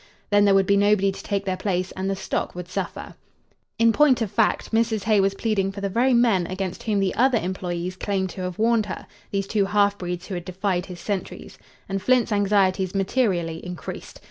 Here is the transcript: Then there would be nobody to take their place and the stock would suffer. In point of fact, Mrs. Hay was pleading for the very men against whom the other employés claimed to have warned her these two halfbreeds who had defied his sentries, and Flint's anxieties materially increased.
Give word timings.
Then 0.31 0.45
there 0.45 0.55
would 0.55 0.65
be 0.65 0.77
nobody 0.77 1.11
to 1.11 1.21
take 1.21 1.45
their 1.45 1.55
place 1.55 1.91
and 1.91 2.09
the 2.09 2.15
stock 2.15 2.55
would 2.55 2.67
suffer. 2.67 3.13
In 3.77 3.93
point 3.93 4.19
of 4.23 4.31
fact, 4.31 4.71
Mrs. 4.71 5.03
Hay 5.03 5.19
was 5.19 5.35
pleading 5.35 5.71
for 5.71 5.79
the 5.79 5.89
very 5.89 6.11
men 6.15 6.47
against 6.47 6.81
whom 6.81 6.99
the 6.99 7.13
other 7.13 7.37
employés 7.37 7.99
claimed 7.99 8.31
to 8.31 8.41
have 8.41 8.57
warned 8.57 8.87
her 8.87 9.05
these 9.29 9.45
two 9.45 9.65
halfbreeds 9.65 10.25
who 10.25 10.33
had 10.33 10.45
defied 10.45 10.87
his 10.87 10.99
sentries, 10.99 11.59
and 11.87 12.01
Flint's 12.01 12.31
anxieties 12.31 12.95
materially 12.95 13.63
increased. 13.63 14.19